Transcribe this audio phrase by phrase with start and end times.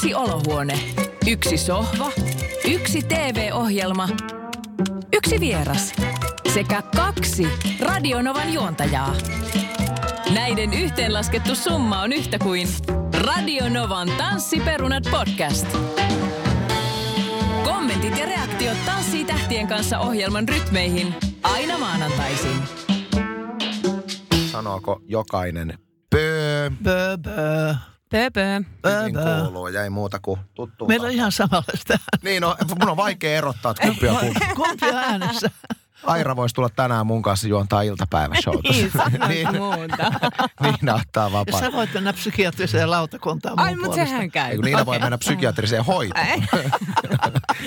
[0.00, 0.80] Yksi olohuone,
[1.26, 2.12] yksi sohva,
[2.70, 4.08] yksi TV-ohjelma,
[5.12, 5.92] yksi vieras
[6.54, 7.46] sekä kaksi
[7.80, 9.14] Radionovan juontajaa.
[10.34, 12.68] Näiden yhteenlaskettu summa on yhtä kuin
[13.26, 15.66] Radionovan Tanssiperunat podcast.
[17.64, 22.56] Kommentit ja reaktiot Tanssii tähtien kanssa ohjelman rytmeihin aina maanantaisin.
[24.52, 25.78] Sanooko jokainen
[26.10, 26.70] pöö?
[26.84, 27.74] Bö, bö.
[28.10, 28.60] Pöpö.
[28.82, 29.10] Bö.
[29.44, 30.86] kuuluu ja ei muuta kuin tuttu.
[30.86, 31.98] Meillä on ihan samanlaista.
[32.22, 34.40] Niin, no, mun on vaikea erottaa, että kumpi on kumpi.
[34.56, 35.50] Kumpi on äänessä?
[36.04, 38.68] Aira voisi tulla tänään mun kanssa juontaa iltapäiväshowta.
[38.72, 38.90] Niin,
[39.28, 40.10] niin, muuta.
[40.62, 41.60] Niina ottaa Ja vapaa.
[41.60, 44.10] sä voit mennä psykiatriseen lautakuntaan Ai, mun mutta puolesta.
[44.10, 44.50] sehän käy.
[44.50, 46.26] Ei, kun Niina voi mennä psykiatriseen hoitoon.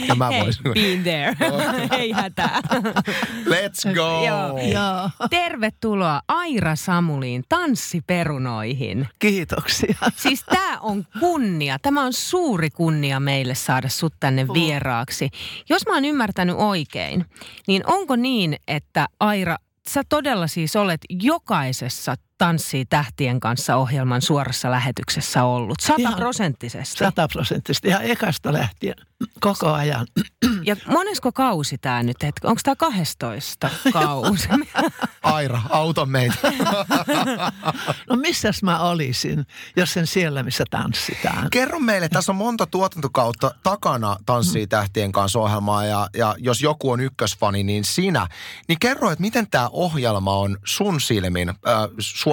[0.08, 0.64] ja mä Hei, voisin.
[0.74, 1.36] been there.
[2.00, 2.62] Ei hätää.
[3.46, 4.26] Let's go!
[4.28, 4.58] Joo.
[4.58, 9.08] Joo, Tervetuloa Aira Samuliin tanssiperunoihin.
[9.20, 9.96] kiitoksia.
[10.16, 11.80] Siis tämä on kunnia.
[11.80, 15.30] Tämä on suuri kunnia meille saada sut tänne vieraaksi.
[15.70, 17.26] Jos mä oon ymmärtänyt oikein,
[17.68, 19.58] niin onko niin, että Aira,
[19.90, 25.78] sä todella siis olet jokaisessa Tanssii tähtien kanssa ohjelman suorassa lähetyksessä ollut.
[25.82, 26.98] Ihan Sataprosenttisesti.
[26.98, 28.96] Sataprosenttisesti ihan ekasta lähtien
[29.40, 30.08] koko ajan.
[30.66, 32.18] Ja monesko kausi tämä nyt?
[32.44, 34.50] Onko tämä 12 kausi?
[35.24, 36.36] Aira, auta meitä.
[38.10, 41.48] No missäs mä olisin, jos sen siellä, missä tanssitaan?
[41.52, 46.92] Kerro meille, tässä on monta tuotantokautta takana Tanssii tähtien kanssa ohjelmaa ja, ja jos joku
[46.92, 48.28] on ykkösfani, niin sinä.
[48.68, 51.56] Niin kerro, että miten tämä ohjelma on sun silmin äh,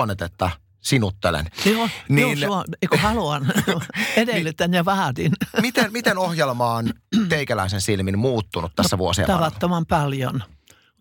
[0.00, 1.46] suonetetta sinuttelen.
[1.64, 3.52] Joo, Niin- niin, joo suo, eikö haluan,
[4.16, 5.32] edellytän ja vaadin.
[5.60, 6.92] Miten, miten ohjelma on
[7.28, 9.46] teikäläisen silmin muuttunut tässä vuosien varrella?
[9.46, 10.42] Tavattoman paljon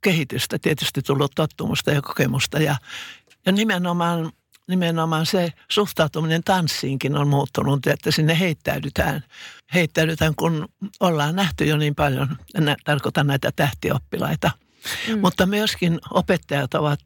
[0.01, 2.75] kehitystä, tietysti tullut tottumusta ja kokemusta ja,
[3.45, 4.31] ja nimenomaan,
[4.67, 9.23] nimenomaan se suhtautuminen tanssiinkin on muuttunut, että sinne heittäydytään.
[9.73, 10.67] Heittäydytään, kun
[10.99, 14.51] ollaan nähty jo niin paljon, nä, tarkoitan näitä tähtioppilaita.
[15.07, 15.19] Mm.
[15.19, 16.99] Mutta myöskin opettajat ovat,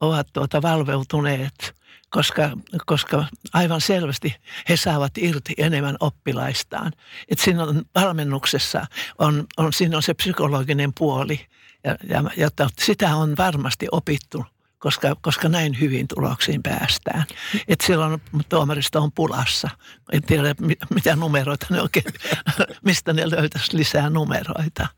[0.00, 1.74] ovat tuota valveutuneet,
[2.10, 2.50] koska,
[2.86, 4.36] koska aivan selvästi
[4.68, 6.92] he saavat irti enemmän oppilaistaan.
[7.28, 8.86] Et siinä on valmennuksessa,
[9.18, 11.46] on, on, siinä on se psykologinen puoli
[11.84, 12.48] ja, ja, ja
[12.78, 14.44] sitä on varmasti opittu
[14.78, 17.24] koska, koska näin hyvin tuloksiin päästään.
[17.68, 19.70] Et silloin tuomaristo on pulassa.
[20.12, 22.04] En tiedä, mi- mitä numeroita ne oikein,
[22.84, 24.88] mistä ne löytäisi lisää numeroita.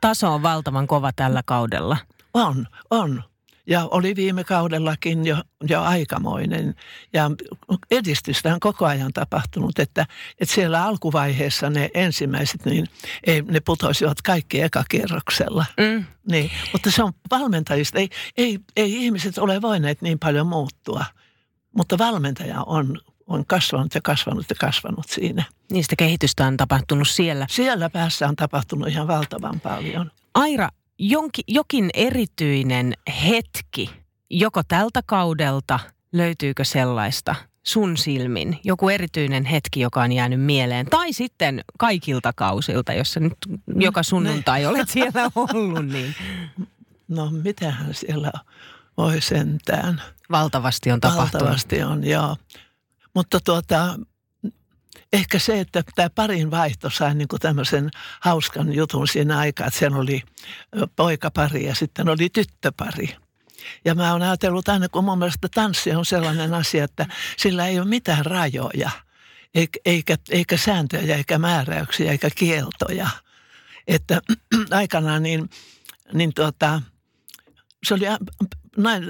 [0.00, 1.96] Taso on valtavan kova tällä kaudella.
[2.34, 3.24] On, on.
[3.68, 5.36] Ja oli viime kaudellakin jo,
[5.68, 6.74] jo aikamoinen.
[7.12, 7.30] Ja
[7.90, 10.06] edistystä on koko ajan tapahtunut, että,
[10.40, 12.86] että siellä alkuvaiheessa ne ensimmäiset, niin
[13.24, 15.64] ei, ne putoisivat kaikki ekakierroksella.
[15.76, 16.04] Mm.
[16.30, 17.98] Niin, mutta se on valmentajista.
[17.98, 21.04] Ei, ei, ei ihmiset ole voineet niin paljon muuttua,
[21.76, 25.44] mutta valmentaja on, on kasvanut ja kasvanut ja kasvanut siinä.
[25.72, 27.46] Niistä kehitystä on tapahtunut siellä.
[27.50, 30.10] Siellä päässä on tapahtunut ihan valtavan paljon.
[30.34, 30.68] Aira,
[30.98, 32.92] jonki, jokin erityinen
[33.26, 33.90] hetki,
[34.30, 35.78] joko tältä kaudelta,
[36.12, 37.34] löytyykö sellaista
[37.66, 38.60] sun silmin?
[38.64, 40.86] Joku erityinen hetki, joka on jäänyt mieleen.
[40.86, 43.34] Tai sitten kaikilta kausilta, jos sä nyt
[43.76, 46.14] joka sunnuntai olet siellä ollut, niin
[47.08, 48.32] No mitähän siellä
[48.96, 50.02] voi sentään.
[50.30, 51.32] valtavasti on tapahtunut.
[51.32, 52.36] Valtavasti on, joo.
[53.14, 53.98] Mutta tuota,
[55.12, 59.78] ehkä se, että tämä parin vaihto sai niin kuin tämmöisen hauskan jutun siinä aikaa, että
[59.78, 60.22] siellä oli
[60.96, 63.16] poikapari ja sitten oli tyttöpari.
[63.84, 67.78] Ja mä oon ajatellut aina, kun mun mielestä tanssi on sellainen asia, että sillä ei
[67.78, 68.90] ole mitään rajoja,
[69.84, 73.08] eikä, eikä, sääntöjä, eikä määräyksiä, eikä kieltoja.
[73.86, 74.20] Että
[74.70, 75.50] aikanaan niin,
[76.12, 76.82] niin tuota,
[77.86, 78.04] se oli,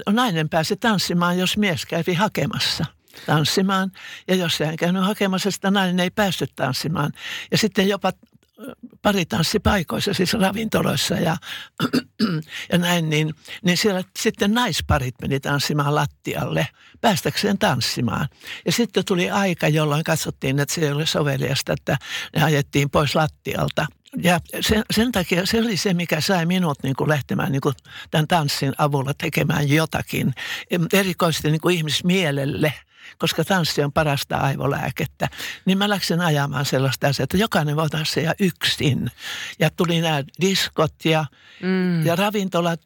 [0.09, 2.85] nainen pääsi tanssimaan, jos mies kävi hakemassa
[3.25, 3.91] tanssimaan.
[4.27, 7.11] Ja jos hän käynyt hakemassa sitä, nainen ei päässyt tanssimaan.
[7.51, 8.11] Ja sitten jopa
[9.01, 11.37] paritanssipaikoissa, siis ravintoloissa ja,
[12.71, 16.67] ja näin, niin, niin siellä sitten naisparit meni tanssimaan lattialle
[17.01, 18.27] päästäkseen tanssimaan.
[18.65, 21.97] Ja sitten tuli aika, jolloin katsottiin, että se ei ole soveliasta, että
[22.35, 23.85] ne ajettiin pois lattialta.
[24.23, 27.75] Ja sen, sen takia se oli se, mikä sai minut niin kuin lähtemään niin kuin
[28.11, 30.33] tämän tanssin avulla tekemään jotakin,
[30.93, 32.73] erikoisesti niin kuin ihmismielelle–
[33.17, 35.29] koska tanssi on parasta aivolääkettä,
[35.65, 39.11] niin mä läksin ajamaan sellaista asiaa, että jokainen voi tanssia yksin.
[39.59, 41.25] Ja tuli nämä diskot ja,
[41.61, 42.05] mm.
[42.05, 42.81] ja ravintolat,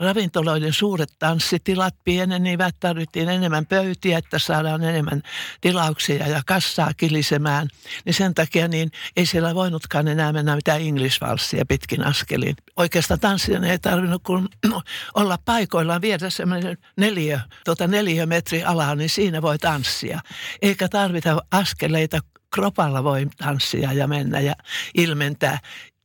[0.00, 5.22] ravintoloiden suuret tanssitilat pienenivät, tarvittiin enemmän pöytiä, että saadaan enemmän
[5.60, 7.68] tilauksia ja kassaa kilisemään.
[8.04, 12.56] Niin sen takia niin ei siellä voinutkaan enää mennä mitään English-valssia pitkin askelin.
[12.76, 14.48] Oikeastaan tanssien ei tarvinnut kun
[15.14, 20.20] olla paikoillaan, viedä semmoinen neljä, tuota neljä metri alaa, niin siinä voi tanssia.
[20.62, 22.20] Eikä tarvita askeleita
[22.54, 24.54] kropalla voi tanssia ja mennä ja
[24.94, 25.58] ilmentää.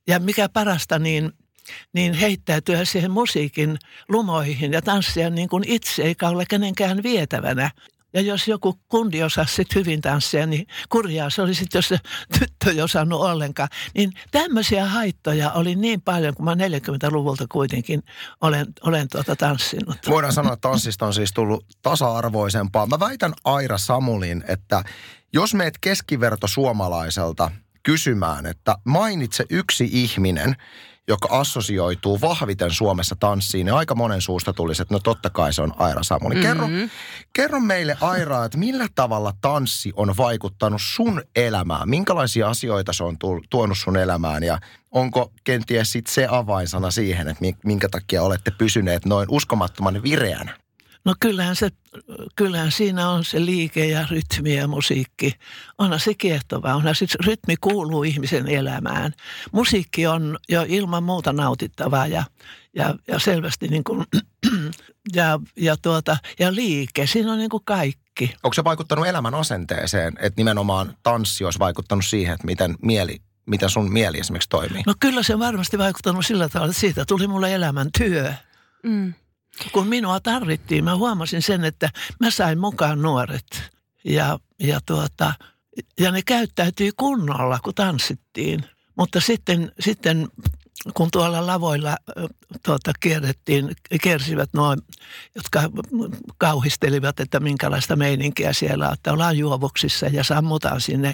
[0.07, 1.31] Ja mikä parasta, niin,
[1.93, 3.77] niin heittäytyä siihen musiikin
[4.09, 7.71] lumoihin ja tanssia niin kuin itse, eikä ole kenenkään vietävänä.
[8.13, 11.99] Ja jos joku kundi osasi sit hyvin tanssia, niin kurjaa se oli sitten, jos se
[12.39, 13.69] tyttö ei osannut ollenkaan.
[13.95, 18.03] Niin tämmöisiä haittoja oli niin paljon, kun mä 40-luvulta kuitenkin
[18.41, 19.97] olen, olen tuota tanssinut.
[20.09, 22.85] Voidaan sanoa, että tanssista on siis tullut tasa-arvoisempaa.
[22.85, 24.83] Mä väitän Aira Samulin, että
[25.33, 27.51] jos meet keskiverto suomalaiselta
[27.83, 30.55] kysymään, että mainitse yksi ihminen,
[31.07, 35.61] joka assosioituu vahviten Suomessa tanssiin, niin aika monen suusta tulisi, että no totta kai se
[35.61, 36.35] on Aira Samuli.
[36.35, 36.47] Mm-hmm.
[36.47, 36.67] Kerro,
[37.33, 41.89] kerro meille Aira, että millä tavalla tanssi on vaikuttanut sun elämään?
[41.89, 43.17] Minkälaisia asioita se on
[43.49, 44.59] tuonut sun elämään ja
[44.91, 50.62] onko kenties sit se avainsana siihen, että minkä takia olette pysyneet noin uskomattoman vireänä?
[51.05, 51.69] No kyllähän, se,
[52.35, 55.33] kyllähän siinä on se liike ja rytmi ja musiikki.
[55.77, 56.75] Onhan se kiehtovaa.
[56.75, 59.13] Onhan se, rytmi kuuluu ihmisen elämään.
[59.51, 62.23] Musiikki on jo ilman muuta nautittavaa ja,
[62.75, 64.05] ja, ja selvästi niin kuin,
[65.15, 67.07] ja, ja, tuota, ja liike.
[67.07, 68.35] Siinä on niin kuin kaikki.
[68.43, 73.69] Onko se vaikuttanut elämän asenteeseen, että nimenomaan tanssi olisi vaikuttanut siihen, että miten mieli miten
[73.69, 74.83] sun mieli esimerkiksi toimii?
[74.85, 78.33] No kyllä se on varmasti vaikuttanut sillä tavalla, että siitä tuli mulle elämän työ.
[78.83, 79.13] Mm
[79.71, 81.89] kun minua tarvittiin, mä huomasin sen, että
[82.19, 83.71] mä sain mukaan nuoret.
[84.05, 85.33] Ja, ja, tuota,
[85.99, 88.63] ja ne käyttäytyi kunnolla, kun tanssittiin.
[88.97, 90.27] Mutta sitten, sitten
[90.93, 91.97] kun tuolla lavoilla
[92.65, 94.75] tuota, kierrettiin, kiersivät nuo,
[95.35, 95.61] jotka
[96.37, 101.13] kauhistelivat, että minkälaista meininkiä siellä on, että ollaan juovuksissa ja sammutaan sinne,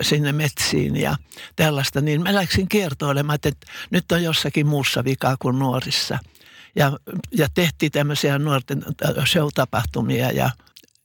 [0.00, 1.16] sinne metsiin ja
[1.56, 6.18] tällaista, niin mä läksin kiertoilemaan, että nyt on jossakin muussa vikaa kuin nuorissa–
[6.76, 6.92] ja,
[7.32, 8.84] ja tehtiin tämmöisiä nuorten
[9.26, 10.50] show-tapahtumia ja,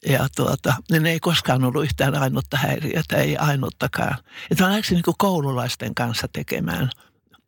[0.08, 4.18] ja tuota, niin ei koskaan ollut yhtään ainutta häiriötä, ei ainuttakaan.
[4.52, 6.90] Että mä läksin niin koululaisten kanssa tekemään.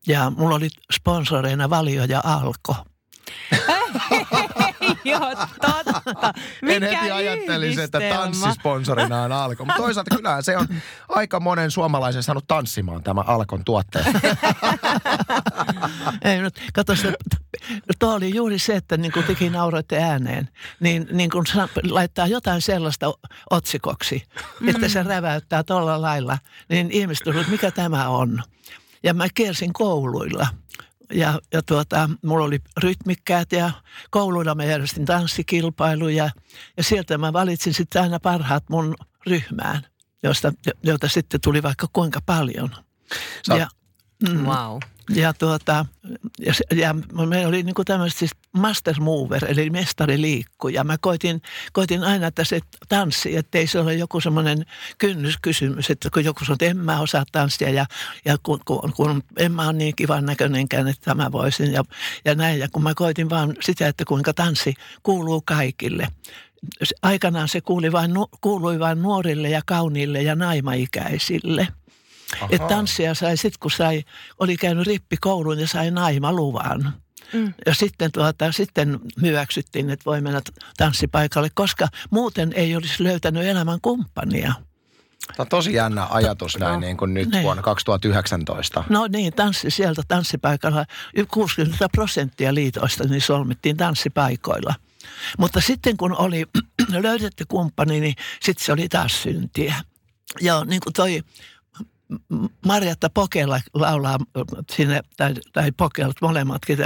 [0.07, 2.75] Ja mulla oli sponsoreina Valio ja Alko.
[5.05, 5.19] Joo,
[5.61, 6.33] totta.
[6.61, 9.65] Mikä en heti ajattelisi, että tanssisponsorina on Alko.
[9.65, 10.67] Mutta toisaalta kyllähän se on
[11.09, 14.05] aika monen suomalaisen saanut tanssimaan tämä Alkon tuotteet.
[16.25, 17.13] Ei, no, kato se,
[17.99, 21.45] tuo oli juuri se, että niin kuin tekin nauroitte ääneen, niin, niin kun
[21.89, 23.13] laittaa jotain sellaista
[23.51, 24.23] otsikoksi,
[24.59, 24.69] mm.
[24.69, 26.37] että se räväyttää tuolla lailla,
[26.69, 28.43] niin ihmiset että mikä tämä on.
[29.03, 30.47] Ja mä kiersin kouluilla–
[31.11, 33.71] ja, ja tuota, mulla oli rytmikkäät ja
[34.09, 36.29] kouluilla mä järjestin tanssikilpailuja
[36.77, 38.95] ja sieltä mä valitsin sitten aina parhaat mun
[39.25, 39.85] ryhmään,
[40.23, 40.53] josta,
[40.83, 42.69] joita sitten tuli vaikka kuinka paljon.
[43.47, 43.55] Sä...
[43.55, 43.67] Ja,
[44.29, 44.79] mm, wow.
[45.09, 45.85] Ja, tuota,
[46.39, 46.95] ja, ja
[47.27, 50.83] meillä oli niin tämmöistä siis master mover, eli mestari liikkuja.
[50.83, 51.41] Mä koitin,
[51.73, 52.59] koitin aina, että se
[52.89, 54.65] tanssi, ettei se ole joku semmoinen
[54.97, 57.85] kynnyskysymys, että kun joku sanoo, että en mä osaa tanssia ja,
[58.25, 61.83] ja kun, kun, kun en mä ole niin kivan näköinenkään, että mä voisin ja,
[62.25, 62.59] ja näin.
[62.59, 64.73] Ja kun mä koitin vaan sitä, että kuinka tanssi
[65.03, 66.07] kuuluu kaikille.
[67.01, 68.11] Aikanaan se kuului vain,
[68.41, 71.67] kuului vain nuorille ja kauniille ja naimaikäisille–
[72.49, 74.03] että tanssia sai sitten, kun sai,
[74.39, 76.93] oli käynyt rippikoulun ja sai naimaluvan.
[77.33, 77.53] Mm.
[77.65, 80.41] Ja sitten, tuota, sitten hyväksyttiin, että voi mennä
[80.77, 84.53] tanssipaikalle, koska muuten ei olisi löytänyt elämän kumppania.
[85.27, 87.43] Tämä on tosi jännä ajatus näin no, niin kuin nyt niin.
[87.43, 88.83] vuonna 2019.
[88.89, 90.85] No niin, tanssi sieltä tanssipaikalla.
[91.31, 94.75] 60 prosenttia liitoista niin solmittiin tanssipaikoilla.
[95.37, 96.45] Mutta sitten kun oli
[97.03, 99.75] löydetty kumppani, niin sitten se oli taas syntiä.
[100.41, 101.23] Ja niin kuin toi
[102.65, 104.17] Marjatta Pokela laulaa
[104.71, 106.77] sinne, tai, tai Pokela, molemmatkin.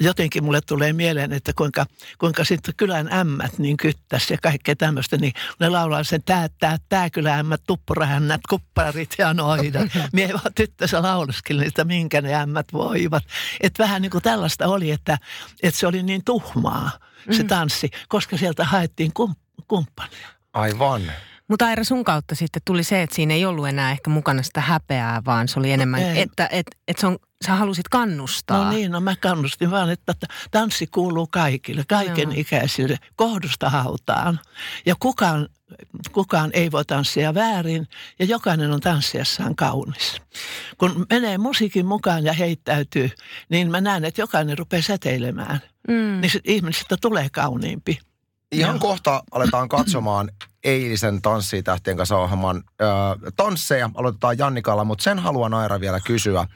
[0.00, 1.86] Jotenkin mulle tulee mieleen, että kuinka,
[2.18, 6.76] kuinka sitten kylän ämmät niin kyttäs ja kaikkea tämmöistä, niin ne laulaa sen tää, tää,
[6.88, 9.88] tää kylän ämmät, tuppurahännät, kupparit ja noidat.
[10.12, 13.24] Mie vaan tyttössä lauluskin että minkä ne ämmät voivat.
[13.60, 15.18] Että vähän niin kuin tällaista oli, että,
[15.62, 16.90] että se oli niin tuhmaa
[17.30, 17.48] se mm.
[17.48, 19.34] tanssi, koska sieltä haettiin kum,
[19.68, 20.28] kumppania.
[20.52, 21.02] Aivan.
[21.48, 24.60] Mutta Aira, sun kautta sitten tuli se, että siinä ei ollut enää ehkä mukana sitä
[24.60, 28.64] häpeää, vaan se oli enemmän, no, että et, et se on, sä halusit kannustaa.
[28.64, 30.14] No niin, no mä kannustin vaan, että
[30.50, 32.34] tanssi kuuluu kaikille, kaiken no.
[32.36, 34.40] ikäisille, kohdusta hautaan.
[34.86, 35.48] Ja kukaan,
[36.12, 37.88] kukaan ei voi tanssia väärin
[38.18, 40.22] ja jokainen on tanssiessaan kaunis.
[40.78, 43.10] Kun menee musiikin mukaan ja heittäytyy,
[43.48, 45.60] niin mä näen, että jokainen rupeaa säteilemään.
[45.88, 46.20] Mm.
[46.20, 47.98] Niin ihmisestä tulee kauniimpi.
[48.52, 48.80] Ihan Joo.
[48.80, 50.30] kohta aletaan katsomaan
[50.64, 52.84] eilisen Tanssitähtien kanssa ohjelman ö,
[53.36, 53.90] tansseja.
[53.94, 56.46] Aloitetaan Jannikalla, mutta sen haluan Aira vielä kysyä.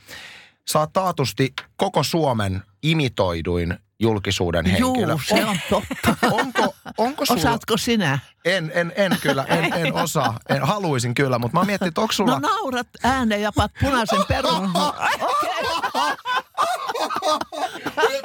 [0.74, 5.08] Oot taatusti koko Suomen imitoiduin julkisuuden henkilö.
[5.08, 6.16] Joo, se on totta.
[6.30, 7.40] Onko, onko sulla...
[7.40, 8.18] Osaatko sinä?
[8.44, 10.38] En, en, en kyllä, en, en osaa.
[10.48, 12.38] En, haluaisin kyllä, mutta mä mietin, että onko sulla...
[12.38, 14.70] No naurat ääneen ja pat punaisen perun.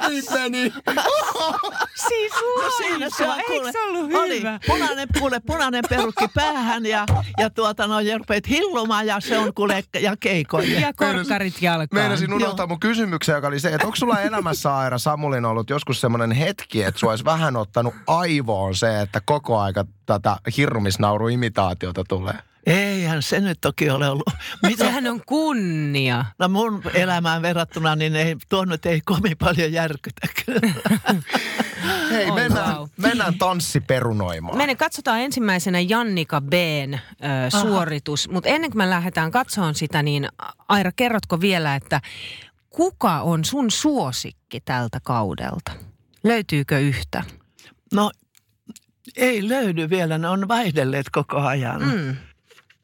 [0.08, 0.72] Niin meni.
[2.08, 4.60] Siis No siinä se on, kuule, eikö se ollut oli hyvä?
[4.66, 7.06] punainen, kuule, punainen perukki päähän ja,
[7.38, 10.80] ja tuota no, ja rupeat hillumaan ja se on kuule ja keikoille.
[10.80, 11.88] Ja korkkarit jalkaan.
[12.02, 16.00] Meinasin unohtaa mun kysymyksen, joka oli se, että onko sulla elämässä Aira Samulin ollut joskus
[16.00, 22.34] semmoinen hetki, että sua olisi vähän ottanut aivoon se, että koko aika tätä hirrumisnauru-imitaatiota tulee?
[22.68, 24.30] Eihän se nyt toki ole ollut.
[24.62, 24.84] Mitä?
[24.84, 26.24] Sehän on kunnia.
[26.38, 30.28] No mun elämään verrattuna, niin ei, tuo nyt ei kovin paljon järkytä.
[32.10, 34.56] Hei, mennään, mennään tanssiperunoimaan.
[34.56, 36.98] Mene katsotaan ensimmäisenä Jannika B:n ö,
[37.60, 40.28] suoritus, mutta ennen kuin me lähdetään katsomaan sitä, niin
[40.68, 42.00] Aira, kerrotko vielä, että
[42.70, 45.72] kuka on sun suosikki tältä kaudelta?
[46.24, 47.24] Löytyykö yhtä?
[47.92, 48.10] No
[49.16, 51.82] ei löydy vielä, ne on vaihdelleet koko ajan.
[51.82, 52.16] Mm.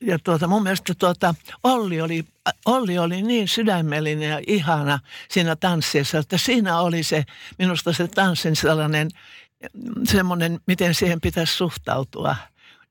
[0.07, 2.25] Ja tuota, mun mielestä tuota, Olli, oli,
[2.67, 4.99] Olli oli niin sydämellinen ja ihana
[5.31, 7.25] siinä tanssissa, että siinä oli se,
[7.59, 9.09] minusta se tanssin sellainen,
[10.05, 12.37] semmoinen, miten siihen pitäisi suhtautua.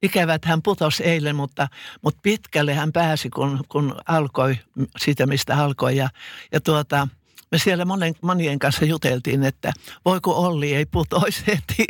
[0.01, 1.67] Ikävä, että hän putosi eilen, mutta,
[2.01, 4.60] mutta pitkälle hän pääsi, kun, kun alkoi
[4.98, 5.98] siitä, mistä alkoi.
[5.98, 6.10] Ja,
[6.51, 7.08] ja tuota,
[7.53, 9.74] me siellä monen, monien kanssa juteltiin, että
[10.05, 11.86] voiko Olli ei putoisi heti.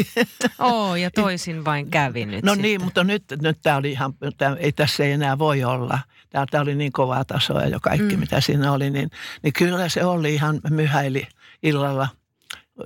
[0.60, 2.62] Oo, ja toisin vain kävi nyt No sitten.
[2.70, 6.00] niin, mutta nyt, nyt tämä oli ihan, tää, ei tässä ei enää voi olla.
[6.30, 8.20] Tämä, tämä oli niin kovaa tasoa jo kaikki, mm.
[8.20, 8.90] mitä siinä oli.
[8.90, 9.10] Niin,
[9.44, 11.28] niin kyllä se oli ihan myhäili
[11.64, 12.08] illalla,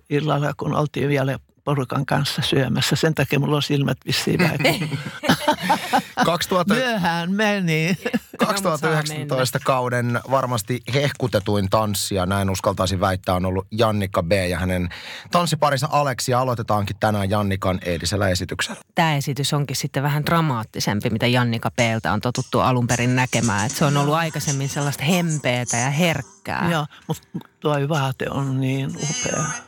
[0.09, 2.95] illalla, kun oltiin vielä porukan kanssa syömässä.
[2.95, 4.57] Sen takia mulla on silmät vissiin vähän.
[4.79, 7.97] kun 2000, Myöhään meni.
[8.37, 14.31] 2019 kauden varmasti hehkutetuin tanssija, näin uskaltaisin väittää, on ollut Jannikka B.
[14.31, 14.89] ja hänen
[15.31, 16.31] tanssiparinsa Aleksi.
[16.31, 18.81] Ja aloitetaankin tänään Jannikan eilisellä esityksellä.
[18.95, 23.65] Tämä esitys onkin sitten vähän dramaattisempi, mitä Jannika P:ltä on totuttu alun perin näkemään.
[23.65, 26.69] Et se on ollut aikaisemmin sellaista hempeätä ja herkkää.
[26.71, 27.27] Joo, mutta
[27.59, 29.66] tuo vaate on niin upea.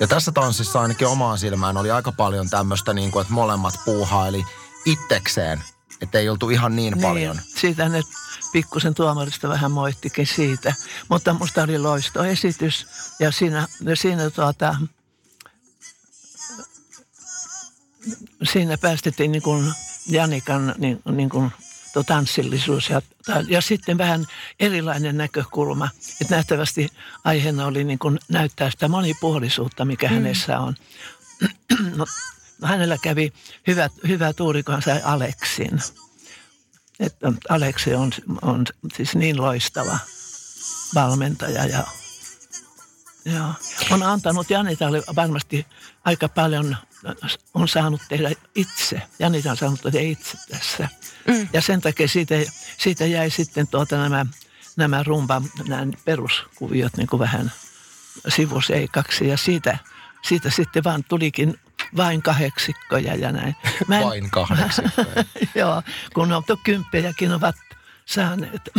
[0.00, 4.44] Ja tässä tanssissa ainakin omaan silmään oli aika paljon tämmöistä, niin kuin, että molemmat puuhaili
[4.84, 5.64] itsekseen.
[6.00, 7.40] Että ei oltu ihan niin, paljon.
[7.60, 8.02] Siitä ne
[8.52, 10.74] pikkusen tuomarista vähän moittikin siitä.
[11.08, 12.86] Mutta musta oli loistoesitys
[13.18, 14.76] ja siinä, siinä, tuota,
[18.42, 19.72] siinä päästettiin niin kuin
[20.06, 21.52] Janikan niin, niin kuin
[21.92, 23.02] tuo tanssillisuus ja,
[23.48, 24.26] ja sitten vähän
[24.60, 25.88] erilainen näkökulma.
[26.20, 26.88] Että nähtävästi
[27.24, 30.14] aiheena oli niin kuin näyttää sitä monipuolisuutta, mikä mm.
[30.14, 30.74] hänessä on.
[31.96, 32.06] no,
[32.64, 33.32] hänellä kävi
[33.66, 35.80] hyvä, hyvä tuuri, kun hän sai Aleksin.
[37.00, 38.10] Että Aleksi on,
[38.42, 38.64] on
[38.96, 39.98] siis niin loistava
[40.94, 41.84] valmentaja ja
[43.24, 43.48] Joo.
[43.90, 45.66] On antanut Janitalle varmasti
[46.04, 46.76] aika paljon,
[47.54, 49.02] on saanut tehdä itse.
[49.18, 50.88] Janita on saanut tehdä itse tässä.
[51.26, 51.48] Mm.
[51.52, 52.34] Ja sen takia siitä,
[52.78, 54.26] siitä jäi sitten tuota nämä,
[54.76, 57.52] nämä rumba, nämä peruskuviot niin kuin vähän
[58.28, 59.28] sivuseikaksi.
[59.28, 59.78] Ja siitä,
[60.22, 61.58] siitä sitten vaan tulikin
[61.96, 63.56] vain kahdeksikkoja ja näin.
[63.88, 64.82] Mä en, Vain kahdeksi.
[65.54, 65.82] Joo,
[66.14, 67.56] kun on kymppejäkin ovat
[68.06, 68.70] saaneet.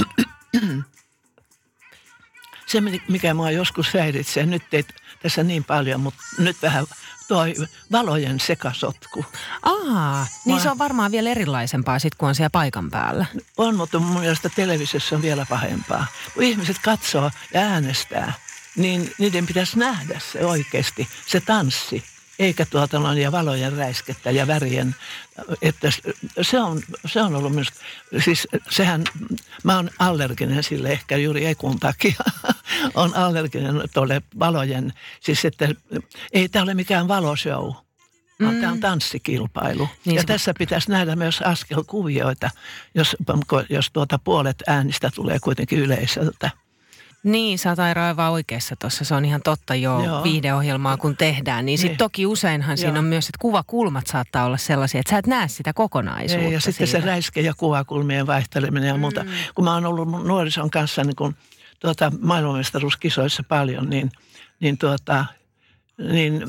[2.73, 4.85] Se, mikä mua joskus häiritsee, nyt ei
[5.21, 6.85] tässä niin paljon, mutta nyt vähän
[7.27, 7.53] toi
[7.91, 9.25] valojen sekasotku.
[9.63, 13.25] Aa, niin Mä- se on varmaan vielä erilaisempaa sitten, kun on siellä paikan päällä.
[13.57, 16.07] On, mutta mun mielestä televisiossa on vielä pahempaa.
[16.33, 18.33] Kun ihmiset katsoo ja äänestää,
[18.75, 22.03] niin niiden pitäisi nähdä se oikeasti, se tanssi.
[22.39, 24.95] Eikä tuota noin, ja valojen räiskettä ja värien,
[25.61, 25.89] että
[26.41, 27.79] se on, se on ollut minusta,
[28.23, 29.03] siis sehän,
[29.63, 32.15] mä oon allerginen sille ehkä juuri ekun takia,
[32.95, 35.69] on allerginen tuolle valojen, siis että
[36.33, 37.71] ei tämä ole mikään valoshow,
[38.43, 39.89] vaan tämä on tanssikilpailu.
[40.05, 42.49] Niin ja se- tässä pitäisi nähdä myös askelkuvioita,
[42.95, 43.15] jos,
[43.69, 46.62] jos tuota puolet äänistä tulee kuitenkin yleisöltä.
[47.23, 49.05] Niin, sä oot Aira aivan oikeassa tuossa.
[49.05, 50.23] Se on ihan totta jo Joo.
[50.23, 51.65] Viihdeohjelmaa, kun tehdään.
[51.65, 51.97] Niin, sit Niin.
[51.97, 52.99] toki useinhan siinä Joo.
[52.99, 56.59] on myös, että kuvakulmat saattaa olla sellaisia, että sä et näe sitä kokonaisuutta Ei, ja
[56.61, 57.05] sitten se siinä.
[57.05, 59.23] räiske- ja kuvakulmien vaihteleminen ja muuta.
[59.23, 59.29] Mm.
[59.55, 61.35] Kun mä oon ollut nuorison kanssa niin kun,
[61.79, 64.11] tuota, maailmanmestaruuskisoissa paljon, niin,
[64.59, 65.25] niin, tuota,
[66.11, 66.41] niin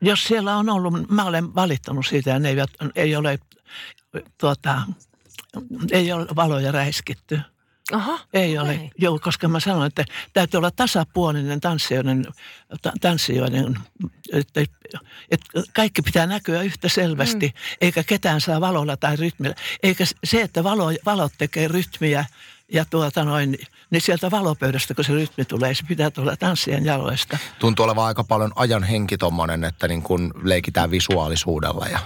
[0.00, 3.38] jos siellä on ollut, mä olen valittanut siitä ja ne eivät, ei ole,
[4.40, 4.82] tuota,
[5.92, 7.40] ei ole valoja räiskitty.
[7.92, 12.26] Aha, Ei ole, joo, koska mä sanoin, että täytyy olla tasapuolinen tanssijoiden,
[12.82, 13.78] ta- tanssijoiden
[14.32, 14.60] että,
[15.30, 17.76] että kaikki pitää näkyä yhtä selvästi, mm.
[17.80, 19.54] eikä ketään saa valolla tai rytmillä.
[19.82, 22.24] Eikä se, että valo, valot tekee rytmiä
[22.72, 23.58] ja tuota noin,
[23.90, 27.38] niin sieltä valopöydästä, kun se rytmi tulee, se pitää tulla tanssien jaloista.
[27.58, 31.98] Tuntuu olevan aika paljon ajan henki tommonen, että niin kun leikitään visuaalisuudella ja...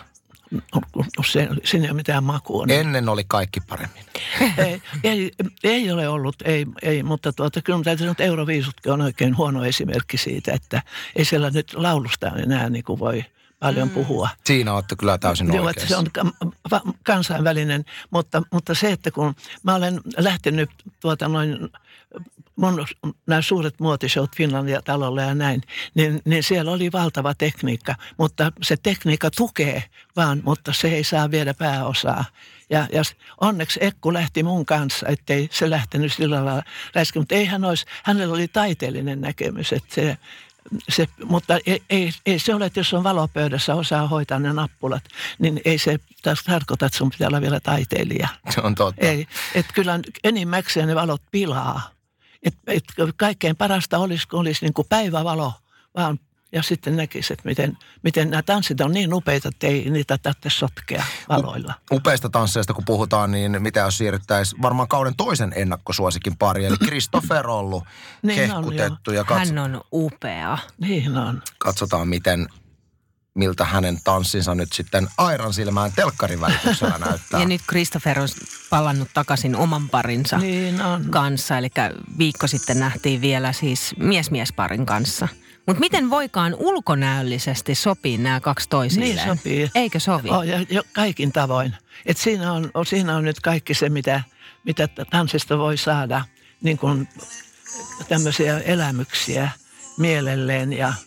[1.26, 2.66] Se, siinä ei ole mitään makua.
[2.68, 4.04] Ennen oli kaikki paremmin.
[4.58, 5.32] ei, ei,
[5.64, 9.64] ei ole ollut, ei, ei mutta tuota, kyllä täytyy sanoa, että Euroviisutkin on oikein huono
[9.64, 10.82] esimerkki siitä, että
[11.16, 13.24] ei siellä nyt laulusta enää niin kuin voi
[13.62, 13.94] paljon mm.
[13.94, 14.28] puhua.
[14.44, 16.06] Siinä olette kyllä täysin Joo, että se on
[17.02, 21.58] kansainvälinen, mutta, mutta se, että kun mä olen lähtenyt tuota noin
[22.56, 22.86] mun
[23.26, 25.62] nämä suuret muotishout Finlandia talolla ja näin,
[25.94, 29.84] niin, niin siellä oli valtava tekniikka, mutta se tekniikka tukee
[30.16, 32.24] vaan, mutta se ei saa viedä pääosaa.
[32.70, 33.02] Ja, ja
[33.40, 36.62] onneksi Ekku lähti mun kanssa, ettei se lähtenyt sillä lailla
[36.94, 40.18] läsken, mutta ei hän olisi, hänellä oli taiteellinen näkemys, että se,
[40.88, 45.04] se, mutta ei, ei, ei se ole, että jos on valopöydässä osaa hoitaa ne nappulat,
[45.38, 48.28] niin ei se taas tarkoita, että sun pitää olla vielä taiteilija.
[48.50, 49.06] Se on totta.
[49.06, 51.90] Ei, että kyllä enimmäkseen ne valot pilaa.
[52.42, 52.84] Et, et
[53.16, 55.52] kaikkein parasta olisi, kun olisi niin kuin päivävalo,
[55.96, 56.18] vaan
[56.52, 60.50] ja sitten näkisi, että miten, miten nämä tanssit on niin upeita, että ei niitä tarvitse
[60.50, 61.74] sotkea valoilla.
[61.92, 67.82] Upeista tansseista kun puhutaan, niin mitä jos siirryttäisiin varmaan kauden toisen ennakkosuosikin pari, eli Kristoferollu
[68.22, 69.10] niin hehkutettu.
[69.10, 70.58] On, ja katso- Hän on upea.
[70.80, 71.42] Niin on.
[71.58, 72.48] Katsotaan, miten
[73.34, 77.40] miltä hänen tanssinsa nyt sitten Airan silmään telkkarin välityksellä näyttää.
[77.40, 78.28] Ja nyt Christopher on
[78.70, 81.04] palannut takaisin oman parinsa niin on.
[81.10, 81.58] kanssa.
[81.58, 81.68] Eli
[82.18, 85.28] viikko sitten nähtiin vielä siis mies-miesparin kanssa.
[85.66, 89.16] Mutta miten voikaan ulkonäöllisesti sopii nämä kaksi toisilleen?
[89.16, 89.70] Niin sopii.
[89.74, 90.30] Eikö sovi?
[90.30, 91.76] Oh, ja, ja kaikin tavoin.
[92.06, 94.22] Et siinä, on, siinä on nyt kaikki se, mitä,
[94.64, 96.24] mitä tanssista voi saada.
[96.62, 97.08] Niin kuin
[98.08, 99.50] tämmöisiä elämyksiä
[99.98, 100.92] mielelleen ja–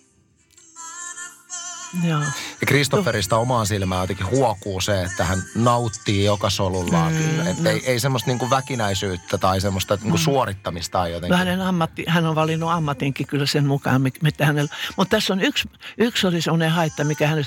[2.04, 2.20] Joo.
[2.62, 7.50] Ja Kristofferista omaan silmään jotenkin huokuu se, että hän nauttii joka solullaan mm, kyllä.
[7.50, 7.70] Että no.
[7.70, 10.22] ei, ei semmoista niinku väkinäisyyttä tai semmoista niinku mm.
[10.22, 11.32] suorittamista jotenkin.
[11.32, 14.76] No hänen ammatti, hän on valinnut ammatinkin kyllä sen mukaan, mitä hänellä.
[14.98, 17.46] Mutta tässä on yksi, yksi oli semmoinen haitta, mikä hän,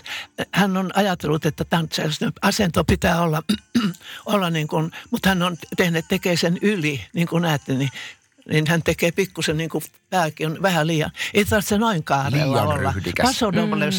[0.52, 1.64] hän on ajatellut, että
[2.42, 3.42] asento pitää olla,
[4.26, 7.90] olla niin kuin, mutta hän on tehnyt, tekee sen yli, niin kuin näette, niin
[8.50, 11.11] niin hän tekee pikkusen niin kuin pääkin on vähän liian.
[11.34, 12.92] Ei tarvitse noin kaarella liian olla.
[12.92, 13.42] Ryhdikäs.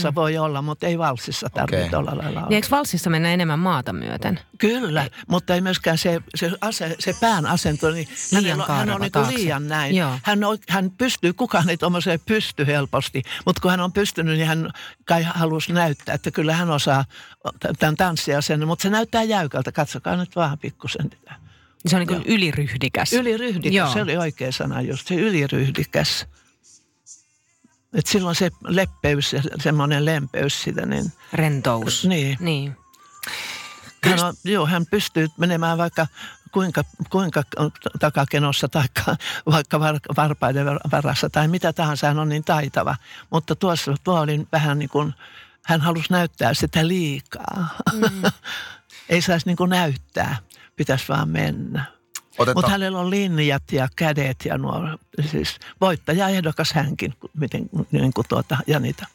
[0.09, 0.15] mm.
[0.15, 1.99] voi olla, mutta ei valsissa tarvitse okay.
[1.99, 2.49] olla lailla olla.
[2.49, 4.39] Niin eikö valsissa mennä enemmän maata myöten?
[4.57, 9.01] Kyllä, mutta ei myöskään se, se, ase, se pään asento, niin liian hän, hän on
[9.01, 9.95] niin liian näin.
[10.23, 14.47] Hän, on, hän pystyy, kukaan ei tuommoiseen pysty helposti, mutta kun hän on pystynyt, niin
[14.47, 14.71] hän
[15.05, 17.05] kai halusi näyttää, että kyllä hän osaa
[17.79, 19.71] tämän tanssia sen, mutta se näyttää jäykältä.
[19.71, 21.48] Katsokaa nyt vähän pikkusen tätä.
[21.87, 23.13] Se on niin kuin yliryhdikäs.
[23.13, 23.93] Yliryhdikäs, Joo.
[23.93, 26.25] se oli oikea sana just, se yliryhdikäs.
[27.93, 31.13] Et silloin se leppeys ja semmoinen lempeys sitä, niin...
[31.33, 32.05] Rentous.
[32.05, 32.37] Niin.
[32.39, 32.75] niin.
[34.03, 36.07] Hän on, joo, hän pystyy menemään vaikka
[36.51, 37.43] kuinka, kuinka
[37.99, 38.83] takakenossa tai
[39.45, 42.95] vaikka var, varpaiden varassa tai mitä tahansa, hän on niin taitava.
[43.29, 45.13] Mutta tuossa tuo oli vähän niin kuin,
[45.65, 47.69] hän halusi näyttää sitä liikaa.
[47.93, 48.21] Mm.
[49.09, 50.37] Ei saisi niin kuin näyttää
[50.79, 51.85] pitäisi vaan mennä.
[52.37, 52.55] Oteta...
[52.55, 54.97] Mutta hänellä on linjat ja kädet ja nuo,
[55.31, 59.05] siis voittaja ehdokas hänkin, miten, niin kuin tuota, Janita.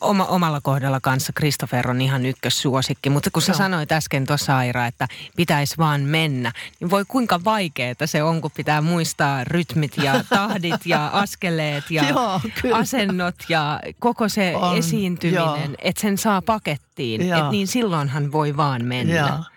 [0.00, 3.58] Oma, omalla kohdalla kanssa Christopher on ihan ykkössuosikki, mutta kun sä no.
[3.58, 8.50] sanoit äsken tuossa Aira, että pitäisi vaan mennä, niin voi kuinka vaikeaa se on, kun
[8.56, 12.40] pitää muistaa rytmit ja tahdit ja askeleet ja Joo,
[12.72, 18.84] asennot ja koko se on, esiintyminen, että sen saa pakettiin, että niin silloinhan voi vaan
[18.84, 19.14] mennä.
[19.14, 19.53] Joo.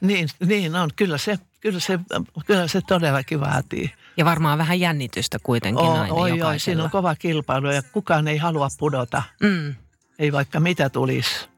[0.00, 0.90] Niin, niin on.
[0.96, 1.98] Kyllä se, kyllä, se,
[2.46, 3.90] kyllä se todellakin vaatii.
[4.16, 8.28] Ja varmaan vähän jännitystä kuitenkin o, aina oi, oi, siinä on kova kilpailu ja kukaan
[8.28, 9.22] ei halua pudota.
[9.42, 9.74] Mm.
[10.18, 11.48] Ei vaikka mitä tulisi.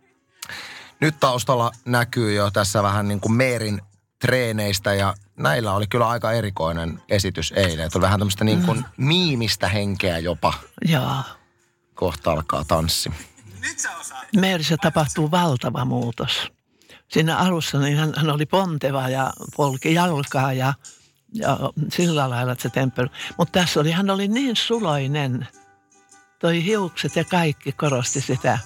[1.00, 3.80] Nyt taustalla näkyy jo tässä vähän niin kuin Meerin
[4.18, 7.90] treeneistä ja näillä oli kyllä aika erikoinen esitys eilen.
[7.94, 8.84] Oli vähän tämmöistä niin kuin mm.
[8.96, 10.54] miimistä henkeä jopa.
[10.88, 11.24] Jaa.
[11.94, 13.10] Kohta alkaa tanssi.
[14.36, 16.52] Meerissä tapahtuu valtava muutos
[17.12, 20.74] siinä alussa niin hän, hän oli ponteva ja polki jalkaa ja,
[21.32, 21.58] ja
[21.92, 23.08] sillä lailla se temppeli.
[23.38, 25.48] Mutta tässä oli, hän oli niin suloinen.
[26.38, 28.58] Toi hiukset ja kaikki korosti sitä.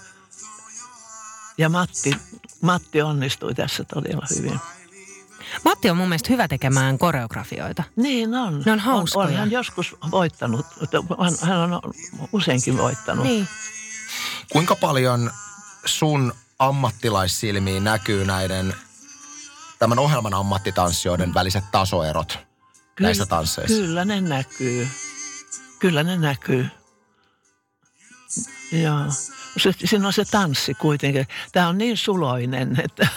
[1.58, 2.16] Ja Matti,
[2.60, 4.60] Matti onnistui tässä todella hyvin.
[5.64, 7.82] Matti on mun mielestä hyvä tekemään koreografioita.
[7.96, 8.62] Niin on.
[8.66, 9.26] Ne on hauskoja.
[9.26, 10.66] On, on hän joskus voittanut.
[11.42, 11.80] Hän on
[12.32, 13.24] useinkin voittanut.
[13.24, 13.48] Niin.
[14.52, 15.30] Kuinka paljon
[15.84, 18.74] sun ammattilaissilmiin näkyy näiden
[19.78, 22.38] tämän ohjelman ammattitanssijoiden väliset tasoerot
[22.94, 23.76] kyllä, näissä tansseissa?
[23.76, 24.88] Kyllä ne näkyy.
[25.78, 26.68] Kyllä ne näkyy.
[28.72, 29.04] Joo.
[29.56, 31.26] se, siinä on se tanssi kuitenkin.
[31.52, 33.08] Tämä on niin suloinen, että,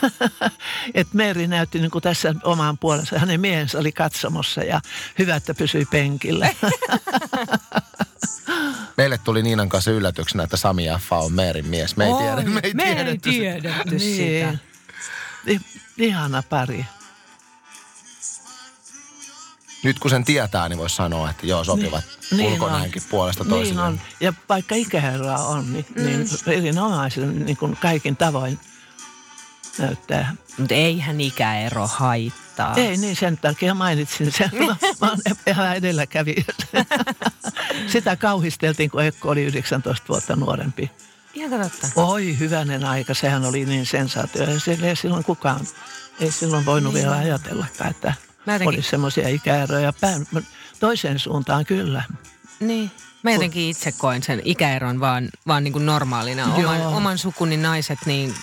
[0.94, 3.20] että Meri näytti niin kuin tässä omaan puolensa.
[3.20, 4.82] Hänen miehensä oli katsomossa ja
[5.20, 6.50] hyvä, että pysyi penkillä.
[8.98, 11.12] Meille tuli Niinan kanssa yllätyksenä, että Sami F.
[11.14, 11.98] on Meerin mies.
[11.98, 13.42] Me ei, Oi, tiedä, me ei me ei tiedetty sitä.
[13.62, 14.58] tiedetty sitä.
[15.48, 16.86] I- Ihana pari.
[19.84, 23.08] Nyt kun sen tietää, niin voisi sanoa, että joo, sopivat Niin ulkonäönkin on.
[23.10, 23.88] puolesta Niin toisilleen.
[23.88, 24.02] on.
[24.20, 26.06] Ja vaikka ikäeroa on, niin, mm.
[26.06, 28.60] niin erinomaisen niin kuin kaikin tavoin
[29.78, 30.36] näyttää.
[30.58, 32.76] Mutta eihän ikäero haittaa.
[32.76, 34.50] Ei niin, sen takia mainitsin sen.
[34.54, 34.66] Mä,
[35.02, 36.44] mä oon ihan edelläkävijä.
[37.88, 40.92] Sitä kauhisteltiin, kun Ekko oli 19 vuotta nuorempi.
[41.34, 41.88] Ihan totta.
[41.96, 44.48] Oi, hyvänen aika, sehän oli niin sensaatio.
[44.48, 45.60] Ei, se- ei silloin kukaan,
[46.20, 48.14] ei silloin voinut vielä ajatellakaan, että
[48.46, 49.94] Mä jotenkin- olisi semmoisia ikäeroja.
[50.02, 50.28] Päin,
[50.80, 52.04] toiseen suuntaan kyllä.
[52.60, 52.92] Niin.
[53.24, 56.54] Mä jotenkin itse koen sen ikäeron vaan, vaan niin kuin normaalina.
[56.54, 56.96] Oman, Joo.
[56.98, 58.36] oman sukuni naiset, niin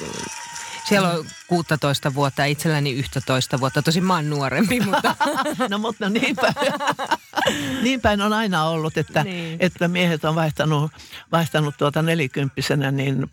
[0.88, 3.82] siellä on 16 vuotta ja itselläni 11 vuotta.
[3.82, 5.16] Tosin mä oon nuorempi, mutta
[5.70, 6.54] No mutta niin päin,
[7.82, 9.56] niin päin on aina ollut, että, Niin.
[9.60, 10.92] että miehet on vaihtanut,
[11.32, 13.30] vaihtanut tuota nelikymppisenä niin,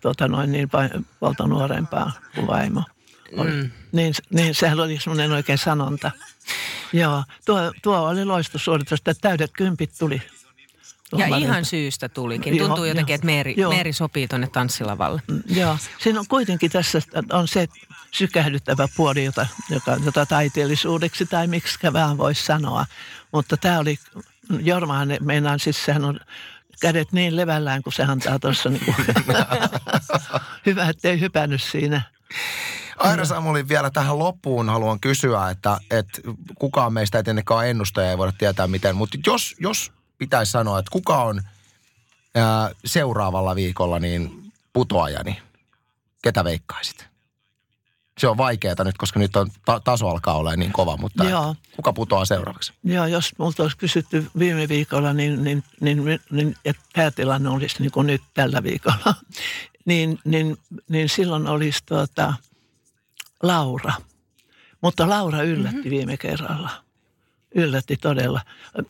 [0.00, 0.68] tuota noin niin
[1.20, 2.82] puolta nuorempaa kuin vaimo.
[3.36, 3.70] Mm.
[3.92, 6.10] Niin, niin sehän oli semmoinen oikein sanonta.
[6.92, 10.22] Joo, tuo, tuo oli loistosuoritus, että täydet kympit tuli.
[11.16, 12.56] ja ihan syystä tulikin.
[12.56, 13.14] Joo, Tuntuu jotenkin, joo.
[13.14, 13.72] että Meeri, Joo.
[13.72, 15.22] Meeri sopii tonne tanssilavalle.
[15.46, 17.00] Joo, siinä on kuitenkin tässä
[17.32, 17.68] on se
[18.12, 22.86] sykähdyttävä puoli, jota, joka, jota taiteellisuudeksi tai miksi vaan voisi sanoa.
[23.32, 23.98] Mutta tämä oli,
[24.60, 26.20] Jormahan meinaan siis, sehän on
[26.80, 28.70] kädet niin levällään, kun se antaa tuossa.
[28.70, 28.94] Niin
[30.66, 32.02] Hyvä, ettei hypännyt siinä.
[32.96, 36.20] Aira Samuli, vielä tähän loppuun haluan kysyä, että, että
[36.58, 40.90] kukaan meistä ei tietenkään ennustaja, ei voida tietää miten, mutta jos, jos pitäisi sanoa, että
[40.92, 41.42] kuka on
[42.34, 45.42] ää, seuraavalla viikolla niin putoajani,
[46.22, 47.15] ketä veikkaisit?
[48.18, 51.56] Se on vaikeaa nyt, koska nyt on ta- taso alkaa olla niin kova, mutta Joo.
[51.76, 52.72] kuka putoaa seuraavaksi?
[52.84, 57.76] Joo, jos multa olisi kysytty viime viikolla, niin, niin, niin, niin että tämä tilanne olisi
[57.82, 59.14] niin kuin nyt tällä viikolla,
[59.84, 60.56] niin, niin,
[60.88, 62.34] niin silloin olisi tuota,
[63.42, 63.92] Laura.
[64.80, 65.90] Mutta Laura yllätti mm-hmm.
[65.90, 66.70] viime kerralla.
[67.54, 68.40] Yllätti todella.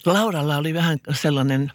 [0.06, 1.72] Lauralla oli vähän sellainen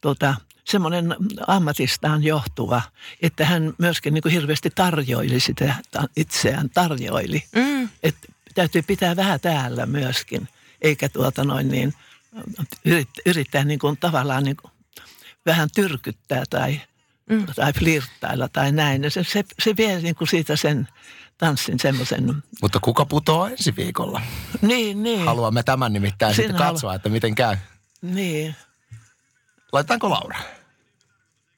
[0.00, 2.82] tota, semmoinen ammatistaan johtuva,
[3.22, 5.74] että hän myöskin niin kuin hirveästi tarjoili sitä,
[6.16, 7.44] itseään tarjoili.
[7.56, 7.88] Mm.
[8.02, 10.48] Että täytyy pitää vähän täällä myöskin,
[10.82, 11.94] eikä tuota noin niin,
[12.84, 14.72] yrittää, yrittää niin kuin tavallaan niin kuin
[15.46, 16.80] vähän tyrkyttää tai,
[17.30, 17.46] mm.
[17.56, 19.02] tai flirttailla tai näin.
[19.02, 20.88] Ja Se, se, se vie niin kuin siitä sen
[21.38, 24.20] tanssin semmoisen, Mutta kuka putoaa ensi viikolla?
[24.62, 27.56] niin, niin, Haluamme tämän nimittäin Sinä sitten halu- katsoa, että miten käy.
[28.02, 28.56] niin.
[29.72, 30.38] Laitetaanko Laura?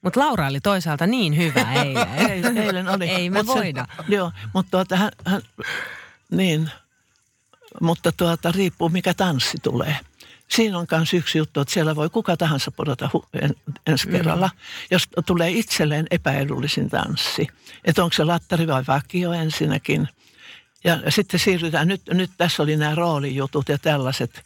[0.03, 2.09] Mutta Laura oli toisaalta niin hyvä eilen.
[2.31, 3.09] Ei- Eilen oli.
[3.19, 3.87] Ei me Mut voida.
[4.09, 5.43] joo, mutta tuota, hän, hän,
[6.31, 6.71] niin,
[7.81, 9.97] mutta tuota, riippuu mikä tanssi tulee.
[10.49, 13.55] Siinä on myös yksi juttu, että siellä voi kuka tahansa pudota hu- en,
[13.87, 14.51] ensi kerralla,
[14.91, 17.47] jos tulee itselleen epäedullisin tanssi.
[17.85, 20.09] Että onko se lattari vai vakio ensinnäkin.
[20.85, 24.43] Ja sitten siirrytään, nyt, nyt tässä oli nämä roolijutut ja tällaiset.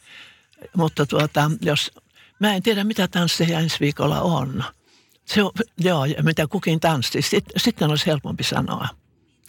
[0.77, 1.91] Mutta tuota, jos,
[2.39, 4.63] mä en tiedä mitä tansseja ensi viikolla on.
[5.25, 7.21] Se on, joo, mitä kukin tanssi.
[7.21, 8.87] Sitten, sitten olisi helpompi sanoa.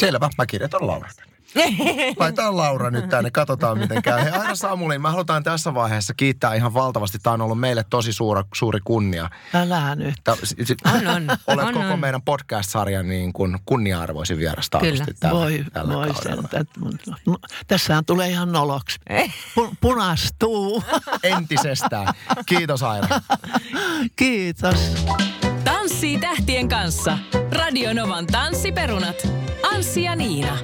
[0.00, 1.08] Selvä, mä kirjoitan Laura.
[2.16, 4.22] Laitetaan Laura nyt tänne, katsotaan miten käy.
[4.24, 7.18] Hei Aira Samuli, mä halutaan tässä vaiheessa kiittää ihan valtavasti.
[7.22, 9.30] Tämä on ollut meille tosi suuri, suuri kunnia.
[9.54, 10.14] Älä nyt.
[10.24, 11.26] Tää, s- s- On, on.
[11.46, 12.00] Olet On, koko on.
[12.00, 15.04] meidän podcast-sarjan niin kuin kunnia-arvoisin vieras Kyllä.
[15.20, 16.38] tällä, Voi, tällä voi sen.
[17.26, 17.36] No,
[17.68, 18.98] tässähän tulee ihan noloksi.
[19.54, 20.82] Pu, punastuu.
[21.22, 22.14] Entisestään.
[22.46, 23.08] Kiitos Aira.
[24.16, 24.92] Kiitos.
[25.64, 27.18] Tanssii tähtien kanssa.
[27.52, 29.16] Radio Novan tanssiperunat.
[29.74, 30.58] Anssi ja Niina.